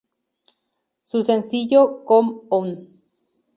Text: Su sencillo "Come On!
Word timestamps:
Su 1.03 1.21
sencillo 1.21 2.03
"Come 2.05 2.41
On! 2.49 3.01